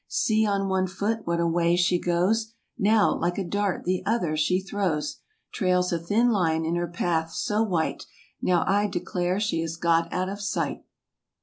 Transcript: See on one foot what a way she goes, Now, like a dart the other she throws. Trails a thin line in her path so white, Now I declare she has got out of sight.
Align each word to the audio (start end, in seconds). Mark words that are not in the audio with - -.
See 0.07 0.47
on 0.47 0.67
one 0.67 0.87
foot 0.87 1.27
what 1.27 1.39
a 1.39 1.45
way 1.45 1.75
she 1.75 1.99
goes, 1.99 2.55
Now, 2.75 3.15
like 3.15 3.37
a 3.37 3.43
dart 3.43 3.83
the 3.83 4.01
other 4.03 4.35
she 4.35 4.59
throws. 4.59 5.19
Trails 5.53 5.93
a 5.93 5.99
thin 5.99 6.31
line 6.31 6.65
in 6.65 6.73
her 6.73 6.87
path 6.87 7.31
so 7.33 7.61
white, 7.61 8.07
Now 8.41 8.63
I 8.65 8.87
declare 8.87 9.39
she 9.39 9.61
has 9.61 9.77
got 9.77 10.11
out 10.11 10.27
of 10.27 10.41
sight. 10.41 10.83